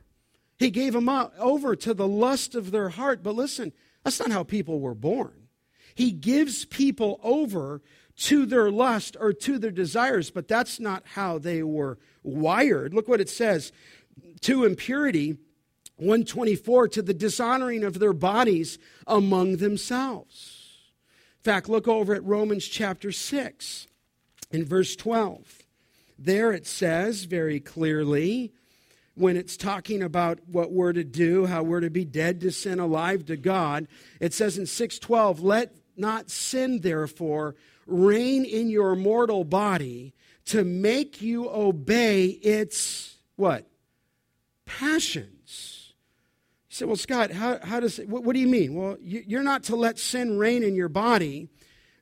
[0.58, 3.24] He gave them up, over to the lust of their heart.
[3.24, 3.74] But listen,
[4.04, 5.48] that's not how people were born.
[5.96, 7.82] He gives people over
[8.20, 12.94] to their lust or to their desires, but that's not how they were wired.
[12.94, 13.72] Look what it says
[14.42, 15.38] to impurity,
[15.98, 20.56] 124, to the dishonoring of their bodies among themselves.
[21.40, 23.88] In fact, look over at Romans chapter 6
[24.52, 25.60] in verse 12.
[26.18, 28.52] There it says very clearly,
[29.16, 32.80] when it's talking about what we're to do, how we're to be dead to sin,
[32.80, 33.88] alive to God,
[34.20, 37.56] it says in 612, let not sin, therefore,
[37.90, 40.14] reign in your mortal body
[40.46, 43.68] to make you obey its what?
[44.66, 45.80] Passions
[46.80, 48.74] said, Well, Scott, how, how does, what, what do you mean?
[48.74, 51.50] Well, you, you're not to let sin reign in your body,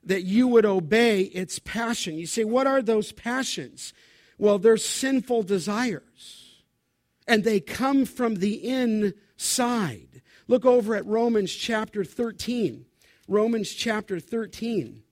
[0.04, 2.14] that you would obey its passion.
[2.14, 3.92] You say, What are those passions?
[4.38, 6.62] Well, they're sinful desires,
[7.26, 10.22] and they come from the inside.
[10.46, 12.86] Look over at Romans chapter 13.
[13.26, 15.02] Romans chapter 13,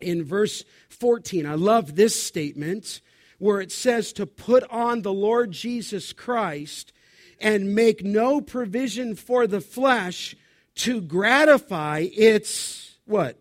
[0.00, 1.46] in verse 14.
[1.46, 3.00] I love this statement
[3.38, 6.92] where it says to put on the Lord Jesus Christ
[7.40, 10.34] and make no provision for the flesh
[10.76, 13.38] to gratify its what?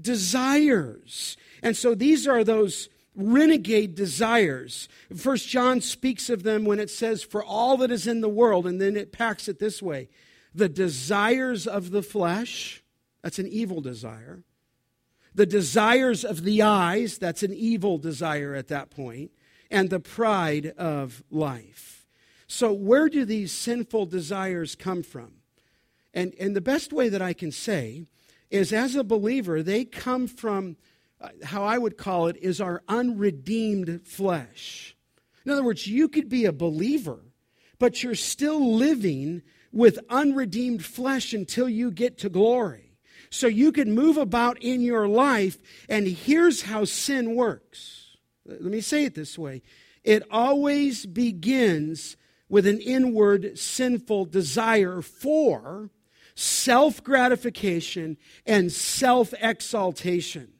[0.00, 1.36] Desires.
[1.62, 4.88] And so these are those renegade desires.
[5.16, 8.66] First John speaks of them when it says, for all that is in the world,
[8.66, 10.08] and then it packs it this way
[10.54, 12.82] the desires of the flesh,
[13.22, 14.42] that's an evil desire.
[15.38, 18.92] The desires of the eyes, that's an evil desire at that.
[19.70, 22.08] And the pride of life.
[22.48, 25.34] So, where do these sinful desires come from?
[26.12, 28.06] And, and the best way that I can say
[28.50, 30.76] is as a believer, they come from
[31.20, 34.96] uh, how I would call it is our unredeemed flesh.
[35.46, 37.20] In other words, you could be a believer,
[37.78, 42.87] but you're still living with unredeemed flesh until you get to glory.
[43.30, 45.58] So you can move about in your life,
[45.88, 48.16] and here's how sin works.
[48.46, 49.62] Let me say it this way
[50.04, 52.16] it always begins
[52.48, 55.90] with an inward sinful desire for
[56.34, 58.16] self gratification
[58.46, 60.52] and self exaltation.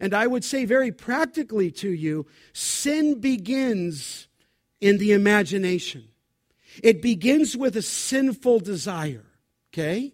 [0.00, 4.28] And I would say very practically to you sin begins
[4.80, 6.08] in the imagination,
[6.82, 9.26] it begins with a sinful desire.
[9.72, 10.12] Okay?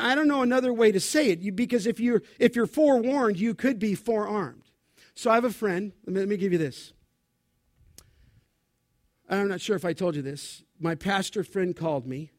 [0.00, 3.54] I don't know another way to say it because if you're, if you're forewarned, you
[3.54, 4.62] could be forearmed.
[5.14, 5.92] So I have a friend.
[6.06, 6.92] Let me, let me give you this.
[9.28, 10.62] I'm not sure if I told you this.
[10.80, 12.32] My pastor friend called me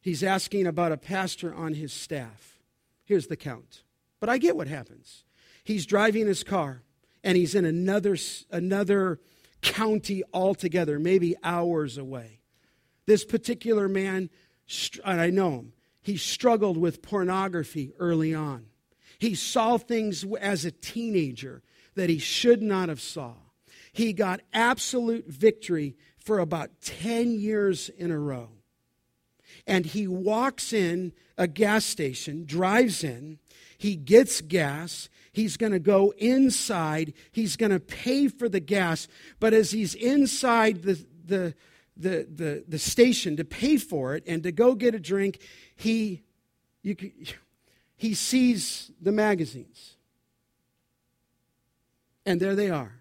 [0.00, 2.58] He's asking about a pastor on his staff.
[3.04, 3.82] Here's the count.
[4.20, 5.24] But I get what happens.
[5.64, 6.82] He's driving his car
[7.24, 8.16] and he's in another,
[8.50, 9.20] another
[9.60, 12.40] county altogether, maybe hours away.
[13.06, 14.30] This particular man,
[15.04, 15.72] and I know him,
[16.08, 18.64] he struggled with pornography early on.
[19.18, 21.62] He saw things as a teenager
[21.96, 23.34] that he should not have saw.
[23.92, 28.48] He got absolute victory for about 10 years in a row
[29.66, 33.38] and he walks in a gas station, drives in,
[33.76, 35.10] he gets gas.
[35.30, 37.12] He's going to go inside.
[37.30, 39.08] He's going to pay for the gas.
[39.38, 41.54] But as he's inside the, the,
[41.98, 45.40] the, the, the station to pay for it and to go get a drink,
[45.74, 46.22] he,
[46.82, 46.96] you,
[47.96, 49.96] he sees the magazines.
[52.24, 52.94] And there they are.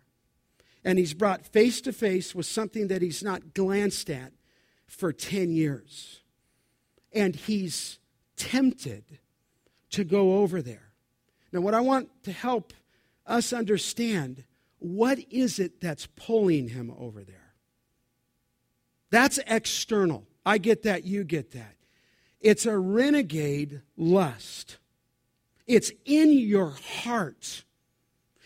[0.84, 4.32] And he's brought face to face with something that he's not glanced at
[4.88, 6.22] for 10 years
[7.12, 8.00] and he's
[8.36, 9.04] tempted
[9.90, 10.92] to go over there.
[11.52, 12.74] Now, what I want to help
[13.26, 14.44] us understand
[14.80, 17.47] what is it that's pulling him over there?
[19.10, 20.28] That's external.
[20.46, 21.76] I get that, you get that.
[22.40, 24.78] It's a renegade lust.
[25.66, 26.70] It's in your
[27.04, 27.64] heart.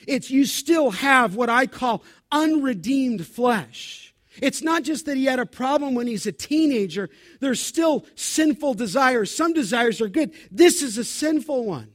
[0.08, 4.14] It's you still have what I call unredeemed flesh.
[4.42, 7.10] It's not just that he had a problem when he's a teenager,
[7.42, 9.36] there's still sinful desires.
[9.36, 10.34] Some desires are good.
[10.50, 11.92] This is a sinful one.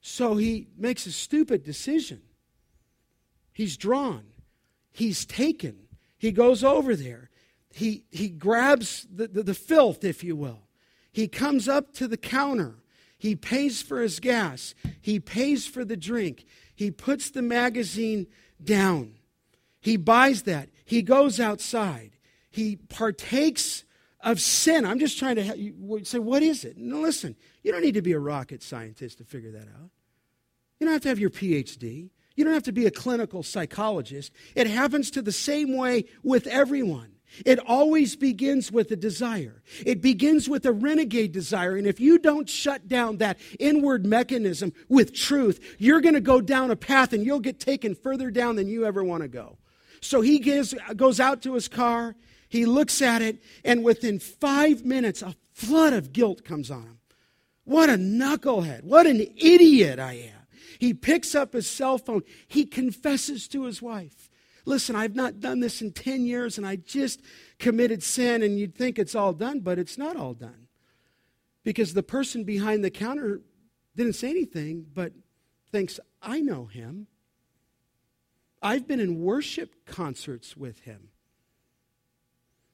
[0.00, 2.20] So he makes a stupid decision.
[3.52, 4.24] He's drawn,
[4.90, 5.76] he's taken,
[6.18, 7.30] he goes over there.
[7.74, 10.60] He, he grabs the, the, the filth, if you will.
[11.10, 12.76] He comes up to the counter.
[13.18, 14.74] He pays for his gas.
[15.00, 16.44] He pays for the drink.
[16.74, 18.26] He puts the magazine
[18.62, 19.14] down.
[19.80, 20.70] He buys that.
[20.84, 22.12] He goes outside.
[22.50, 23.84] He partakes
[24.20, 24.84] of sin.
[24.84, 26.76] I'm just trying to say, what is it?
[26.76, 29.90] No, listen, you don't need to be a rocket scientist to figure that out.
[30.78, 32.10] You don't have to have your PhD.
[32.34, 34.32] You don't have to be a clinical psychologist.
[34.54, 37.11] It happens to the same way with everyone.
[37.46, 39.62] It always begins with a desire.
[39.84, 41.76] It begins with a renegade desire.
[41.76, 46.40] And if you don't shut down that inward mechanism with truth, you're going to go
[46.40, 49.56] down a path and you'll get taken further down than you ever want to go.
[50.00, 52.16] So he gives, goes out to his car,
[52.48, 56.98] he looks at it, and within five minutes, a flood of guilt comes on him.
[57.64, 58.84] What a knucklehead.
[58.84, 60.46] What an idiot I am.
[60.78, 62.22] He picks up his cell phone.
[62.48, 64.28] He confesses to his wife.
[64.64, 67.20] Listen, I've not done this in 10 years and I just
[67.58, 70.68] committed sin, and you'd think it's all done, but it's not all done.
[71.64, 73.40] Because the person behind the counter
[73.96, 75.12] didn't say anything, but
[75.70, 77.06] thinks, I know him.
[78.60, 81.08] I've been in worship concerts with him.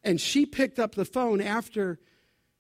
[0.05, 1.99] And she picked up the phone after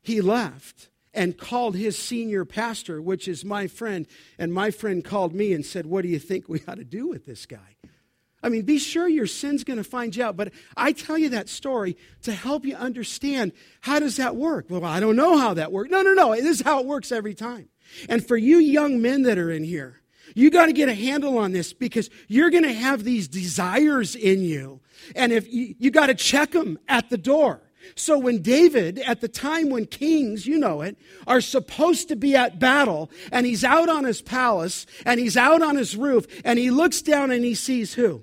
[0.01, 4.07] he left and called his senior pastor, which is my friend.
[4.39, 7.09] And my friend called me and said, What do you think we ought to do
[7.09, 7.77] with this guy?
[8.43, 10.37] I mean, be sure your sin's going to find you out.
[10.37, 14.67] But I tell you that story to help you understand how does that work?
[14.69, 15.91] Well, I don't know how that works.
[15.91, 16.35] No, no, no.
[16.35, 17.69] This is how it works every time.
[18.09, 20.03] And for you young men that are in here,
[20.35, 24.15] you got to get a handle on this because you're going to have these desires
[24.15, 24.81] in you.
[25.17, 27.63] And if you, you got to check them at the door.
[27.95, 32.37] So when David, at the time when kings, you know it, are supposed to be
[32.37, 36.59] at battle, and he's out on his palace, and he's out on his roof, and
[36.59, 38.23] he looks down and he sees who?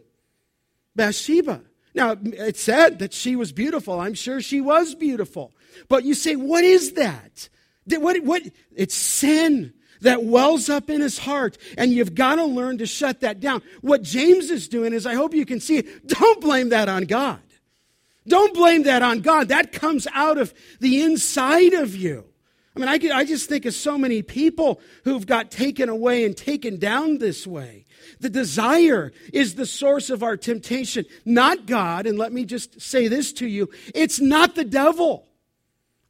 [0.95, 1.61] Bathsheba.
[1.93, 3.99] Now, it said that she was beautiful.
[3.99, 5.53] I'm sure she was beautiful.
[5.87, 7.49] But you say, what is that?
[7.87, 8.41] What, what?
[8.75, 13.21] It's sin that wells up in his heart, and you've got to learn to shut
[13.21, 13.61] that down.
[13.81, 17.05] What James is doing is, I hope you can see it, don't blame that on
[17.05, 17.39] God.
[18.27, 19.49] Don't blame that on God.
[19.49, 22.25] That comes out of the inside of you.
[22.75, 26.35] I mean, I, I just think of so many people who've got taken away and
[26.35, 27.85] taken down this way.
[28.19, 32.05] The desire is the source of our temptation, not God.
[32.05, 35.27] And let me just say this to you it's not the devil.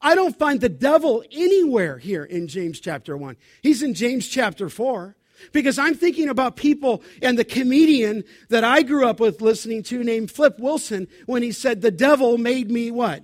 [0.02, 3.38] I don't find the devil anywhere here in James chapter 1.
[3.64, 5.16] He's in James chapter 4.
[5.52, 10.02] Because I'm thinking about people and the comedian that I grew up with listening to
[10.02, 13.24] named Flip Wilson when he said, The devil made me what?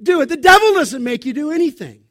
[0.00, 0.28] Do it.
[0.28, 2.04] The devil doesn't make you do anything.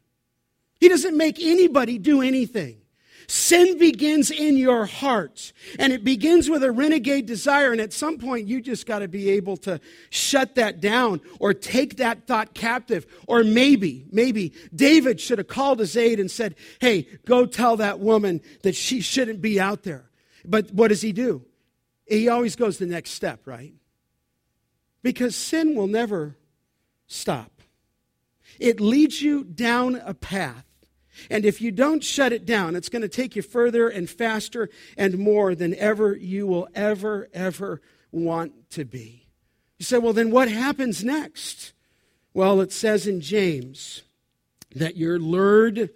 [0.80, 2.83] He doesn't make anybody do anything.
[3.28, 7.72] Sin begins in your heart, and it begins with a renegade desire.
[7.72, 11.54] And at some point, you just got to be able to shut that down or
[11.54, 13.06] take that thought captive.
[13.28, 18.00] Or maybe, maybe David should have called his aide and said, Hey, go tell that
[18.00, 20.10] woman that she shouldn't be out there.
[20.46, 21.46] But what does he do?
[22.06, 23.74] He always goes the next step, right?
[25.02, 26.38] Because sin will never
[27.08, 27.52] stop,
[28.60, 30.66] it leads you down a path
[31.30, 34.70] and if you don't shut it down, it's going to take you further and faster
[34.97, 39.28] and more than ever you will ever, ever want to be.
[39.80, 41.74] You say, well, then what happens next?
[42.34, 44.03] Well, it says in James
[44.76, 45.89] that you're lured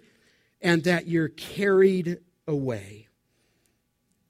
[0.60, 3.08] and that you're carried away.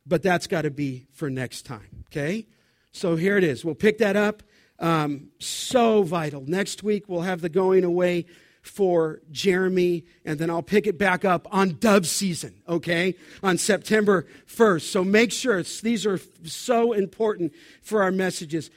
[0.06, 2.46] But that's got to be for next time, okay?
[2.92, 3.64] So here it is.
[3.64, 4.42] We'll pick that up.
[4.78, 6.44] Um, so vital.
[6.46, 8.26] Next week, we'll have the going away
[8.68, 14.26] for Jeremy, and then I'll pick it back up on dove season, okay, on September
[14.46, 14.82] 1st.
[14.82, 18.70] So make sure these are so important for our messages.